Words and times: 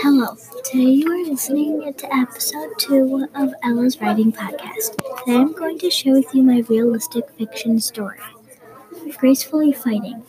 Hello, 0.00 0.34
today 0.64 0.78
you 0.84 1.12
are 1.12 1.30
listening 1.30 1.92
to 1.92 2.14
episode 2.14 2.70
two 2.78 3.28
of 3.34 3.52
Ella's 3.62 4.00
Writing 4.00 4.32
Podcast. 4.32 4.96
Today 5.18 5.36
I'm 5.36 5.52
going 5.52 5.78
to 5.80 5.90
share 5.90 6.14
with 6.14 6.34
you 6.34 6.42
my 6.42 6.60
realistic 6.60 7.28
fiction 7.32 7.78
story, 7.78 8.20
Gracefully 9.18 9.72
Fighting. 9.72 10.22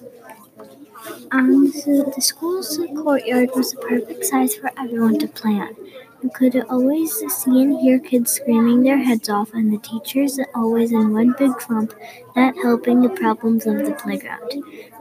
Um, 1.32 1.68
the, 1.72 2.12
the 2.14 2.22
school's 2.22 2.78
courtyard 2.94 3.52
was 3.56 3.72
the 3.72 3.78
perfect 3.78 4.26
size 4.26 4.54
for 4.54 4.70
everyone 4.78 5.18
to 5.20 5.28
play 5.30 5.54
on. 5.54 5.78
You 6.22 6.30
could 6.30 6.56
always 6.70 7.12
see 7.14 7.62
and 7.62 7.80
hear 7.80 8.00
kids 8.00 8.32
screaming 8.32 8.84
their 8.84 8.98
heads 8.98 9.30
off, 9.30 9.54
and 9.54 9.72
the 9.72 9.78
teachers 9.78 10.40
always 10.56 10.92
in 10.92 11.14
one 11.14 11.34
big 11.38 11.54
clump, 11.58 11.94
not 12.36 12.56
helping 12.58 13.02
the 13.02 13.10
problems 13.10 13.66
of 13.66 13.78
the 13.86 13.92
playground. 13.94 14.52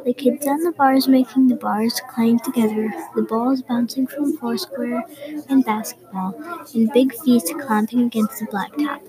The 0.05 0.15
kids 0.15 0.47
on 0.47 0.63
the 0.63 0.73
bars 0.73 1.07
making 1.09 1.49
the 1.49 1.57
bars 1.57 2.01
clang 2.09 2.39
together, 2.41 2.93
the 3.15 3.23
balls 3.23 3.63
bouncing 3.63 4.07
from 4.07 4.37
foursquare 4.37 5.05
and 5.49 5.65
basketball, 5.65 6.35
and 6.75 6.93
big 6.93 7.13
feet 7.25 7.45
clomping 7.61 8.03
against 8.03 8.39
the 8.41 8.47
blacktop. 8.47 9.01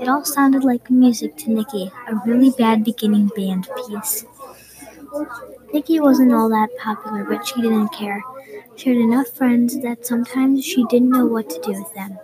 It 0.00 0.08
all 0.08 0.24
sounded 0.24 0.64
like 0.64 0.90
music 0.90 1.36
to 1.38 1.50
Nikki, 1.50 1.90
a 2.08 2.14
really 2.26 2.50
bad 2.50 2.84
beginning 2.84 3.28
band 3.36 3.68
piece. 3.88 4.24
Nikki 5.72 6.00
wasn't 6.00 6.32
all 6.32 6.48
that 6.48 6.70
popular, 6.78 7.24
but 7.24 7.46
she 7.46 7.60
didn't 7.60 7.88
care. 7.88 8.22
She 8.76 8.90
had 8.90 8.98
enough 8.98 9.28
friends 9.28 9.80
that 9.82 10.06
sometimes 10.06 10.64
she 10.64 10.84
didn't 10.84 11.10
know 11.10 11.26
what 11.26 11.48
to 11.50 11.60
do 11.60 11.72
with 11.82 11.94
them. 11.94 12.18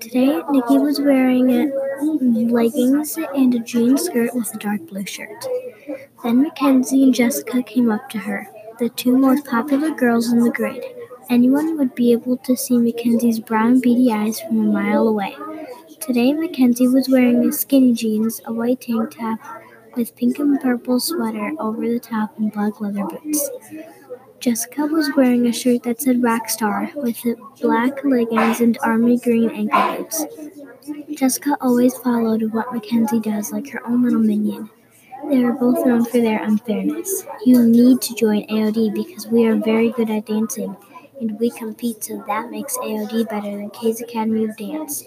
Today, 0.00 0.42
Nikki 0.50 0.78
was 0.78 1.00
wearing 1.00 1.72
leggings 2.50 3.18
and 3.34 3.54
a 3.54 3.58
jean 3.58 3.98
skirt 3.98 4.34
with 4.34 4.54
a 4.54 4.58
dark 4.58 4.86
blue 4.86 5.04
shirt. 5.04 5.46
Then 6.22 6.42
Mackenzie 6.42 7.02
and 7.02 7.14
Jessica 7.14 7.62
came 7.62 7.90
up 7.90 8.08
to 8.10 8.18
her, 8.18 8.46
the 8.78 8.88
two 8.90 9.16
most 9.18 9.44
popular 9.44 9.90
girls 9.90 10.32
in 10.32 10.40
the 10.40 10.50
grade. 10.50 10.84
Anyone 11.30 11.76
would 11.76 11.94
be 11.94 12.12
able 12.12 12.36
to 12.38 12.56
see 12.56 12.78
Mackenzie's 12.78 13.40
brown, 13.40 13.80
beady 13.80 14.12
eyes 14.12 14.40
from 14.40 14.60
a 14.60 14.72
mile 14.72 15.08
away. 15.08 15.36
Today, 16.00 16.32
Mackenzie 16.32 16.88
was 16.88 17.08
wearing 17.08 17.50
skinny 17.52 17.92
jeans, 17.92 18.40
a 18.46 18.52
white 18.52 18.80
tank 18.80 19.16
top 19.16 19.40
with 19.96 20.16
pink 20.16 20.38
and 20.38 20.60
purple 20.60 21.00
sweater 21.00 21.52
over 21.58 21.88
the 21.88 22.00
top, 22.00 22.38
and 22.38 22.52
black 22.52 22.80
leather 22.80 23.04
boots. 23.04 23.50
Jessica 24.40 24.86
was 24.86 25.10
wearing 25.16 25.46
a 25.46 25.52
shirt 25.52 25.82
that 25.82 26.00
said 26.00 26.22
Rockstar 26.22 26.94
with 26.94 27.24
black 27.60 28.04
leggings 28.04 28.60
and 28.60 28.78
army 28.82 29.18
green 29.18 29.50
ankle 29.50 29.96
boots. 29.96 30.24
Jessica 31.14 31.56
always 31.60 31.96
followed 31.98 32.52
what 32.52 32.72
Mackenzie 32.72 33.20
does 33.20 33.50
like 33.52 33.68
her 33.70 33.86
own 33.86 34.02
little 34.04 34.20
minion. 34.20 34.70
They 35.28 35.42
are 35.42 35.52
both 35.52 35.84
known 35.84 36.04
for 36.04 36.20
their 36.20 36.42
unfairness. 36.42 37.24
You 37.44 37.66
need 37.66 38.00
to 38.02 38.14
join 38.14 38.46
AOD 38.46 38.94
because 38.94 39.26
we 39.26 39.46
are 39.46 39.56
very 39.56 39.90
good 39.90 40.08
at 40.08 40.26
dancing 40.26 40.76
and 41.20 41.38
we 41.38 41.50
compete, 41.50 42.04
so 42.04 42.22
that 42.26 42.50
makes 42.50 42.76
AOD 42.78 43.28
better 43.28 43.50
than 43.50 43.70
K's 43.70 44.00
Academy 44.00 44.44
of 44.44 44.56
Dance. 44.56 45.04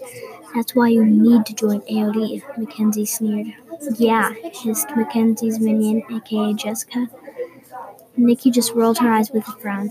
That's 0.54 0.74
why 0.74 0.88
you 0.88 1.04
need 1.04 1.46
to 1.46 1.54
join 1.54 1.80
AOD, 1.82 2.42
Mackenzie 2.58 3.06
sneered. 3.06 3.54
Yeah, 3.96 4.32
hissed 4.52 4.94
Mackenzie's 4.96 5.58
minion, 5.58 6.02
aka 6.10 6.52
Jessica. 6.54 7.08
Nikki 8.16 8.50
just 8.50 8.74
rolled 8.74 8.98
her 8.98 9.10
eyes 9.10 9.30
with 9.30 9.48
a 9.48 9.52
frown. 9.52 9.90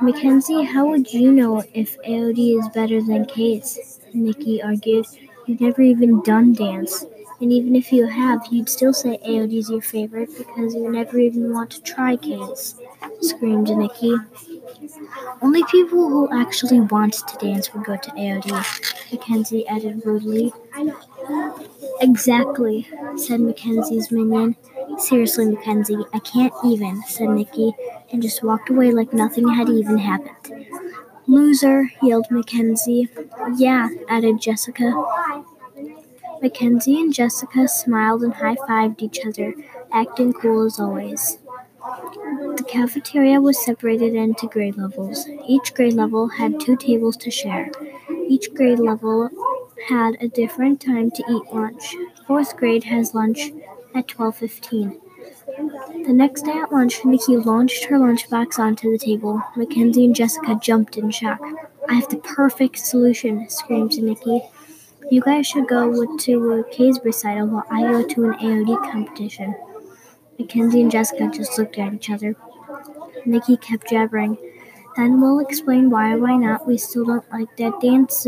Mackenzie, 0.00 0.64
how 0.64 0.86
would 0.88 1.12
you 1.12 1.30
know 1.30 1.62
if 1.74 2.00
AOD 2.02 2.58
is 2.58 2.68
better 2.70 3.02
than 3.02 3.26
K's? 3.26 4.00
Nikki 4.12 4.62
argued. 4.62 5.06
You've 5.46 5.60
never 5.60 5.82
even 5.82 6.22
done 6.22 6.54
dance. 6.54 7.04
And 7.40 7.52
even 7.52 7.76
if 7.76 7.92
you 7.92 8.06
have, 8.06 8.46
you'd 8.50 8.68
still 8.68 8.92
say 8.92 9.18
AOD 9.26 9.58
is 9.58 9.70
your 9.70 9.80
favorite 9.80 10.30
because 10.36 10.74
you 10.74 10.90
never 10.90 11.18
even 11.18 11.52
want 11.52 11.70
to 11.70 11.82
try 11.82 12.16
K's, 12.16 12.74
screamed 13.20 13.70
Nikki. 13.70 14.14
Only 15.42 15.64
people 15.64 16.08
who 16.08 16.28
actually 16.32 16.80
want 16.80 17.14
to 17.14 17.36
dance 17.38 17.72
would 17.72 17.84
go 17.84 17.96
to 17.96 18.10
AOD, 18.10 19.12
Mackenzie 19.12 19.66
added 19.68 20.02
rudely. 20.04 20.52
Exactly, 22.00 22.88
said 23.16 23.40
Mackenzie's 23.40 24.10
minion. 24.10 24.56
Seriously, 24.98 25.46
Mackenzie, 25.46 26.04
I 26.12 26.18
can't 26.18 26.52
even, 26.64 27.02
said 27.02 27.30
Nikki, 27.30 27.72
and 28.12 28.22
just 28.22 28.42
walked 28.42 28.70
away 28.70 28.90
like 28.90 29.12
nothing 29.12 29.48
had 29.48 29.68
even 29.68 29.98
happened. 29.98 30.66
Loser, 31.26 31.90
yelled 32.02 32.30
Mackenzie. 32.30 33.08
Yeah, 33.56 33.88
added 34.08 34.40
Jessica. 34.40 34.92
Mackenzie 36.42 36.98
and 36.98 37.12
Jessica 37.12 37.68
smiled 37.68 38.22
and 38.22 38.34
high 38.34 38.56
fived 38.56 39.02
each 39.02 39.20
other, 39.26 39.54
acting 39.92 40.32
cool 40.32 40.64
as 40.64 40.80
always. 40.80 41.38
The 41.80 42.64
cafeteria 42.68 43.40
was 43.40 43.64
separated 43.64 44.14
into 44.14 44.46
grade 44.46 44.76
levels. 44.76 45.26
Each 45.48 45.72
grade 45.72 45.94
level 45.94 46.28
had 46.28 46.60
two 46.60 46.76
tables 46.76 47.16
to 47.18 47.30
share. 47.30 47.70
Each 48.28 48.52
grade 48.52 48.78
level 48.78 49.30
had 49.88 50.18
a 50.20 50.28
different 50.28 50.80
time 50.80 51.10
to 51.10 51.22
eat 51.22 51.54
lunch. 51.54 51.96
Fourth 52.26 52.56
grade 52.58 52.84
has 52.84 53.14
lunch 53.14 53.52
at 53.94 54.08
12:15. 54.08 55.00
The 56.04 56.12
next 56.12 56.42
day 56.42 56.58
at 56.58 56.70
lunch, 56.70 57.02
Nikki 57.04 57.38
launched 57.38 57.84
her 57.84 57.98
lunchbox 57.98 58.58
onto 58.58 58.90
the 58.90 58.98
table. 58.98 59.42
Mackenzie 59.56 60.04
and 60.04 60.14
Jessica 60.14 60.58
jumped 60.60 60.98
in 60.98 61.10
shock. 61.10 61.40
I 61.88 61.94
have 61.94 62.08
the 62.08 62.18
perfect 62.18 62.78
solution, 62.78 63.48
screamed 63.48 63.96
Nikki. 63.96 64.42
You 65.10 65.22
guys 65.22 65.46
should 65.46 65.66
go 65.66 66.16
to 66.18 66.52
a 66.52 66.64
K's 66.64 67.00
recital 67.02 67.48
while 67.48 67.64
I 67.70 67.82
go 67.82 68.02
to 68.02 68.24
an 68.26 68.34
AOD 68.34 68.76
competition. 68.92 69.54
Mackenzie 70.40 70.80
and 70.80 70.90
Jessica 70.90 71.30
just 71.32 71.58
looked 71.58 71.78
at 71.78 71.92
each 71.92 72.10
other. 72.10 72.34
Nikki 73.26 73.56
kept 73.58 73.90
jabbering. 73.90 74.38
Then 74.96 75.20
we'll 75.20 75.38
explain 75.38 75.90
why 75.90 76.16
why 76.16 76.36
not. 76.36 76.66
We 76.66 76.76
still 76.78 77.04
don't 77.04 77.32
like 77.32 77.54
that 77.58 77.80
dance. 77.80 78.26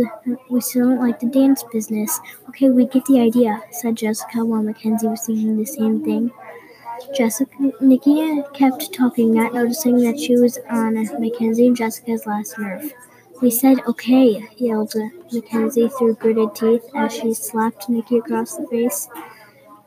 We 0.48 0.60
still 0.60 0.90
don't 0.90 1.00
like 1.00 1.18
the 1.20 1.26
dance 1.26 1.64
business. 1.72 2.20
Okay, 2.48 2.70
we 2.70 2.86
get 2.86 3.04
the 3.06 3.20
idea," 3.20 3.62
said 3.70 3.96
Jessica 3.96 4.44
while 4.44 4.62
Mackenzie 4.62 5.08
was 5.08 5.26
thinking 5.26 5.56
the 5.56 5.64
same 5.64 6.04
thing. 6.04 6.30
Jessica, 7.16 7.72
Nikki 7.80 8.42
kept 8.54 8.92
talking, 8.92 9.34
not 9.34 9.54
noticing 9.54 9.98
that 10.04 10.20
she 10.20 10.36
was 10.36 10.58
on 10.70 10.94
Mackenzie 11.18 11.66
and 11.66 11.76
Jessica's 11.76 12.26
last 12.26 12.58
nerve. 12.58 12.92
We 13.40 13.50
said 13.50 13.80
okay, 13.88 14.48
yelled 14.56 14.94
Mackenzie 15.32 15.88
through 15.88 16.14
gritted 16.14 16.54
teeth 16.54 16.84
as 16.94 17.12
she 17.12 17.34
slapped 17.34 17.88
Nikki 17.88 18.18
across 18.18 18.56
the 18.56 18.66
face. 18.68 19.08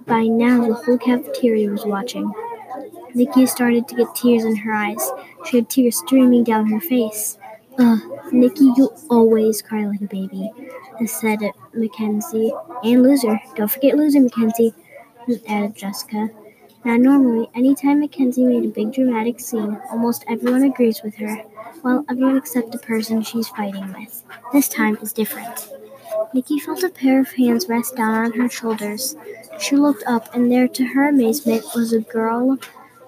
By 0.06 0.24
now, 0.24 0.68
the 0.68 0.76
whole 0.76 0.98
cafeteria 0.98 1.70
was 1.70 1.86
watching. 1.86 2.32
Nikki 3.14 3.46
started 3.46 3.88
to 3.88 3.96
get 3.96 4.14
tears 4.16 4.44
in 4.44 4.56
her 4.58 4.74
eyes. 4.74 5.10
She 5.46 5.58
had 5.58 5.70
tears 5.70 5.98
streaming 5.98 6.44
down 6.44 6.68
her 6.70 6.80
face. 6.80 7.38
Ugh, 7.80 8.00
Nikki, 8.32 8.66
you 8.78 8.92
always 9.10 9.62
cry 9.62 9.86
like 9.86 10.02
a 10.02 10.06
baby, 10.06 10.52
said 11.06 11.40
Mackenzie. 11.74 12.54
And 12.84 13.04
loser. 13.04 13.40
Don't 13.56 13.72
forget 13.72 13.96
loser, 13.96 14.20
Mackenzie, 14.20 14.74
added 15.48 15.76
Jessica. 15.76 16.30
Now, 16.84 16.98
normally, 16.98 17.50
anytime 17.56 18.00
Mackenzie 18.02 18.44
made 18.44 18.66
a 18.66 18.68
big 18.68 18.94
dramatic 18.94 19.40
scene, 19.40 19.80
almost 19.90 20.24
everyone 20.28 20.64
agrees 20.64 21.02
with 21.04 21.16
her. 21.16 21.44
Well, 21.84 22.06
everyone 22.10 22.38
except 22.38 22.72
the 22.72 22.78
person 22.78 23.24
she's 23.24 23.48
fighting 23.48 23.92
with. 23.94 24.24
This 24.54 24.68
time 24.70 24.98
is 25.02 25.12
different. 25.12 25.70
Nikki 26.36 26.60
felt 26.60 26.84
a 26.84 26.90
pair 26.90 27.22
of 27.22 27.32
hands 27.32 27.70
rest 27.70 27.96
down 27.96 28.14
on 28.14 28.34
her 28.34 28.50
shoulders. 28.50 29.16
She 29.58 29.78
looked 29.78 30.04
up, 30.06 30.36
and 30.36 30.52
there, 30.52 30.68
to 30.68 30.84
her 30.88 31.08
amazement, 31.08 31.64
was 31.74 31.94
a 31.94 32.02
girl 32.02 32.58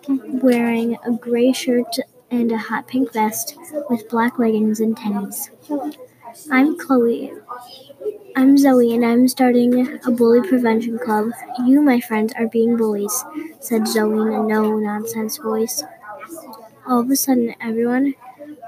wearing 0.07 0.97
a 1.05 1.11
gray 1.11 1.51
shirt 1.51 1.93
and 2.31 2.53
a 2.53 2.57
hot 2.57 2.87
pink 2.87 3.11
vest 3.11 3.57
with 3.89 4.07
black 4.07 4.39
leggings 4.39 4.79
and 4.79 4.95
tennies. 4.95 5.49
I'm 6.49 6.77
Chloe. 6.77 7.33
I'm 8.37 8.57
Zoe, 8.57 8.95
and 8.95 9.03
I'm 9.03 9.27
starting 9.27 9.99
a 10.05 10.09
bully 10.11 10.47
prevention 10.47 10.97
club. 10.97 11.31
You, 11.65 11.81
my 11.81 11.99
friends, 11.99 12.31
are 12.39 12.47
being 12.47 12.77
bullies, 12.77 13.25
said 13.59 13.89
Zoe 13.89 14.21
in 14.21 14.29
a 14.29 14.41
no 14.41 14.79
nonsense 14.79 15.35
voice. 15.35 15.83
All 16.87 17.01
of 17.01 17.11
a 17.11 17.17
sudden, 17.17 17.55
everyone 17.59 18.15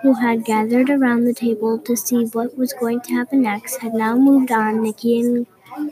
who 0.02 0.14
had 0.14 0.46
gathered 0.46 0.90
around 0.90 1.24
the 1.24 1.34
table 1.34 1.78
to 1.80 1.96
see 1.96 2.26
what 2.26 2.58
was 2.58 2.74
going 2.74 3.02
to 3.02 3.14
happen 3.14 3.42
next 3.42 3.78
had 3.78 3.94
now 3.94 4.16
moved 4.16 4.52
on 4.52 4.82
Nikki 4.82 5.20
and, 5.20 5.48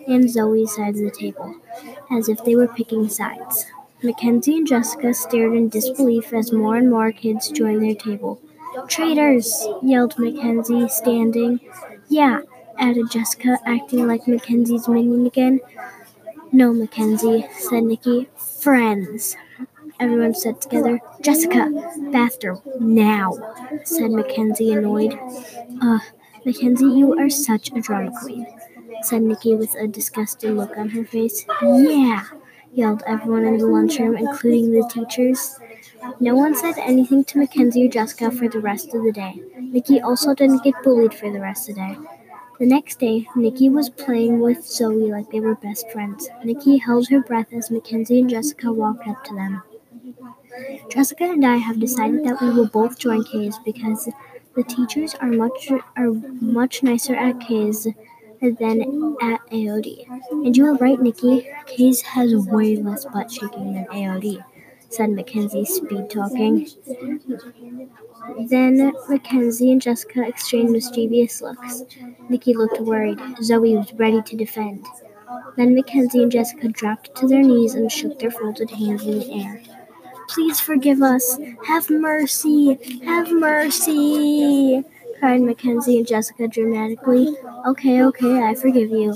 and 0.07 0.29
Zoe's 0.29 0.75
side 0.75 0.95
of 0.95 1.01
the 1.01 1.11
table, 1.11 1.55
as 2.11 2.29
if 2.29 2.43
they 2.43 2.55
were 2.55 2.67
picking 2.67 3.09
sides. 3.09 3.65
Mackenzie 4.03 4.57
and 4.57 4.67
Jessica 4.67 5.13
stared 5.13 5.53
in 5.53 5.69
disbelief 5.69 6.31
as 6.31 6.51
more 6.51 6.75
and 6.75 6.89
more 6.89 7.11
kids 7.11 7.49
joined 7.49 7.83
their 7.83 7.95
table. 7.95 8.39
Traitors! 8.87 9.67
yelled 9.81 10.17
Mackenzie, 10.19 10.87
standing. 10.87 11.59
Yeah, 12.07 12.41
added 12.77 13.09
Jessica, 13.11 13.57
acting 13.65 14.07
like 14.07 14.27
Mackenzie's 14.27 14.87
minion 14.87 15.25
again. 15.25 15.59
No, 16.51 16.73
Mackenzie, 16.73 17.47
said 17.57 17.83
Nikki. 17.83 18.29
Friends. 18.37 19.35
Everyone 19.99 20.33
said 20.33 20.61
together. 20.61 20.99
Jessica, 21.21 21.71
bathroom, 22.11 22.61
now, 22.79 23.33
said 23.83 24.11
Mackenzie, 24.11 24.73
annoyed. 24.73 25.17
Uh, 25.81 25.99
Mackenzie, 26.45 26.85
you 26.85 27.17
are 27.19 27.29
such 27.29 27.71
a 27.71 27.81
drama 27.81 28.11
queen, 28.21 28.45
said 29.01 29.23
Nikki 29.23 29.55
with 29.55 29.73
a 29.75 29.87
disgusted 29.87 30.55
look 30.55 30.77
on 30.77 30.89
her 30.89 31.03
face. 31.03 31.45
Yeah, 31.61 32.25
yelled 32.73 33.03
everyone 33.07 33.45
in 33.45 33.57
the 33.57 33.65
lunchroom, 33.65 34.15
including 34.15 34.71
the 34.71 34.87
teachers. 34.87 35.59
No 36.19 36.35
one 36.35 36.55
said 36.55 36.75
anything 36.77 37.23
to 37.25 37.39
Mackenzie 37.39 37.85
or 37.87 37.89
Jessica 37.89 38.29
for 38.31 38.47
the 38.47 38.59
rest 38.59 38.93
of 38.93 39.03
the 39.03 39.11
day. 39.11 39.41
Nikki 39.59 39.99
also 39.99 40.35
didn't 40.35 40.63
get 40.63 40.75
bullied 40.83 41.13
for 41.13 41.31
the 41.31 41.39
rest 41.39 41.69
of 41.69 41.75
the 41.75 41.81
day. 41.81 41.97
The 42.59 42.65
next 42.65 42.99
day, 42.99 43.27
Nikki 43.35 43.69
was 43.69 43.89
playing 43.89 44.39
with 44.39 44.65
Zoe 44.65 45.11
like 45.11 45.29
they 45.31 45.39
were 45.39 45.55
best 45.55 45.89
friends. 45.91 46.27
Nikki 46.43 46.77
held 46.77 47.07
her 47.09 47.21
breath 47.21 47.51
as 47.53 47.69
Mackenzie 47.69 48.19
and 48.19 48.29
Jessica 48.29 48.71
walked 48.71 49.07
up 49.07 49.23
to 49.25 49.35
them. 49.35 49.61
Jessica 50.89 51.25
and 51.25 51.45
I 51.45 51.57
have 51.57 51.79
decided 51.79 52.23
that 52.25 52.41
we 52.41 52.49
will 52.49 52.67
both 52.67 52.97
join 52.99 53.23
K's 53.23 53.57
because 53.65 54.09
the 54.55 54.63
teachers 54.63 55.15
are 55.15 55.27
much 55.29 55.71
are 55.95 56.11
much 56.41 56.83
nicer 56.83 57.15
at 57.15 57.39
K's 57.39 57.87
than 58.41 59.15
at 59.21 59.41
AOD. 59.51 60.05
And 60.31 60.55
you 60.55 60.65
are 60.67 60.75
right, 60.75 60.99
Nikki. 61.01 61.47
K's 61.65 62.01
has 62.01 62.33
way 62.35 62.75
less 62.77 63.05
butt 63.05 63.31
shaking 63.31 63.73
than 63.73 63.85
AOD, 63.87 64.43
said 64.89 65.11
Mackenzie, 65.11 65.65
speed 65.65 66.09
talking. 66.09 66.67
Then 68.49 68.93
Mackenzie 69.09 69.71
and 69.71 69.81
Jessica 69.81 70.27
exchanged 70.27 70.71
mischievous 70.71 71.41
looks. 71.41 71.83
Nikki 72.29 72.53
looked 72.53 72.79
worried. 72.79 73.19
Zoe 73.41 73.75
was 73.75 73.93
ready 73.93 74.21
to 74.21 74.35
defend. 74.35 74.85
Then 75.55 75.75
Mackenzie 75.75 76.23
and 76.23 76.31
Jessica 76.31 76.67
dropped 76.69 77.15
to 77.15 77.27
their 77.27 77.41
knees 77.41 77.75
and 77.75 77.91
shook 77.91 78.19
their 78.19 78.31
folded 78.31 78.69
hands 78.71 79.05
in 79.05 79.19
the 79.19 79.33
air. 79.43 79.61
Please 80.27 80.59
forgive 80.59 81.01
us. 81.01 81.37
Have 81.65 81.89
mercy. 81.89 82.77
Have 83.03 83.31
mercy. 83.31 84.83
cried 85.19 85.41
Mackenzie 85.41 85.97
and 85.97 86.07
Jessica 86.07 86.47
dramatically. 86.47 87.35
Okay, 87.65 88.03
okay, 88.03 88.43
I 88.43 88.53
forgive 88.53 88.89
you. 88.89 89.15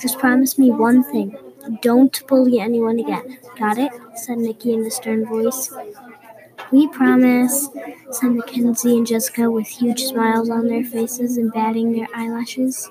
Just 0.00 0.18
promise 0.18 0.58
me 0.58 0.70
one 0.70 1.04
thing. 1.04 1.36
Don't 1.82 2.26
bully 2.26 2.60
anyone 2.60 2.98
again. 2.98 3.38
Got 3.58 3.78
it? 3.78 3.92
said 4.16 4.38
Nikki 4.38 4.72
in 4.74 4.84
a 4.84 4.90
stern 4.90 5.26
voice. 5.26 5.72
We 6.70 6.88
promise, 6.88 7.68
said 8.10 8.32
Mackenzie 8.32 8.96
and 8.96 9.06
Jessica 9.06 9.50
with 9.50 9.66
huge 9.66 10.02
smiles 10.02 10.50
on 10.50 10.66
their 10.66 10.84
faces 10.84 11.36
and 11.36 11.52
batting 11.52 11.92
their 11.92 12.08
eyelashes. 12.14 12.90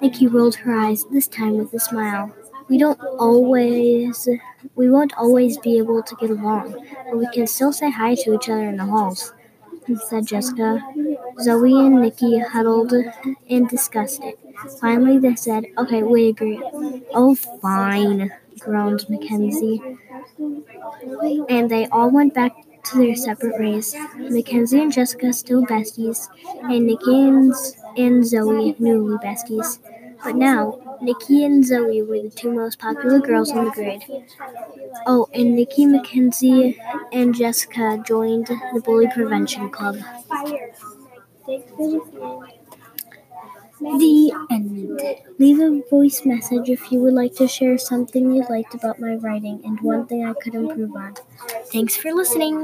Nikki 0.00 0.26
rolled 0.26 0.56
her 0.56 0.74
eyes, 0.74 1.04
this 1.06 1.28
time 1.28 1.58
with 1.58 1.72
a 1.74 1.80
smile. 1.80 2.32
We 2.68 2.78
don't 2.78 3.00
always, 3.18 4.28
we 4.74 4.90
won't 4.90 5.14
always 5.16 5.58
be 5.58 5.78
able 5.78 6.02
to 6.02 6.14
get 6.16 6.30
along, 6.30 6.74
but 7.06 7.18
we 7.18 7.26
can 7.32 7.46
still 7.46 7.72
say 7.72 7.90
hi 7.90 8.14
to 8.16 8.34
each 8.34 8.48
other 8.48 8.68
in 8.68 8.76
the 8.76 8.84
halls, 8.86 9.32
said 10.08 10.26
Jessica. 10.26 10.82
Zoe 11.40 11.72
and 11.72 12.00
Nikki 12.00 12.38
huddled 12.38 12.92
and 13.48 13.68
discussed 13.68 14.22
it. 14.22 14.38
Finally, 14.80 15.18
they 15.18 15.36
said, 15.36 15.66
Okay, 15.78 16.02
we 16.02 16.28
agree. 16.28 16.60
Oh, 17.14 17.34
fine, 17.34 18.32
groaned 18.60 19.06
Mackenzie. 19.08 19.80
And 21.48 21.70
they 21.70 21.86
all 21.88 22.10
went 22.10 22.34
back 22.34 22.52
to 22.84 22.98
their 22.98 23.14
separate 23.16 23.58
ways. 23.60 23.94
Mackenzie 24.16 24.80
and 24.80 24.92
Jessica 24.92 25.32
still 25.32 25.64
besties, 25.64 26.28
and 26.62 26.86
Nikki 26.86 27.28
and 28.02 28.26
Zoe 28.26 28.74
newly 28.78 29.16
besties. 29.18 29.78
But 30.24 30.36
now, 30.36 30.98
Nikki 31.00 31.44
and 31.44 31.64
Zoe 31.64 32.02
were 32.02 32.20
the 32.22 32.30
two 32.30 32.52
most 32.52 32.78
popular 32.78 33.20
girls 33.20 33.50
in 33.50 33.64
the 33.64 33.70
grade. 33.70 34.02
Oh, 35.06 35.28
and 35.32 35.54
Nikki, 35.54 35.86
Mackenzie, 35.86 36.78
and 37.12 37.34
Jessica 37.34 38.02
joined 38.06 38.46
the 38.46 38.80
Bully 38.84 39.08
Prevention 39.14 39.70
Club. 39.70 39.96
The 43.80 44.32
end. 44.50 45.00
Leave 45.38 45.60
a 45.60 45.82
voice 45.88 46.24
message 46.24 46.68
if 46.68 46.90
you 46.90 46.98
would 47.00 47.14
like 47.14 47.34
to 47.36 47.46
share 47.46 47.78
something 47.78 48.32
you 48.34 48.44
liked 48.50 48.74
about 48.74 48.98
my 49.00 49.14
writing 49.16 49.60
and 49.64 49.80
one 49.80 50.06
thing 50.06 50.26
I 50.26 50.32
could 50.34 50.54
improve 50.54 50.96
on. 50.96 51.14
Thanks 51.72 51.96
for 51.96 52.12
listening. 52.12 52.56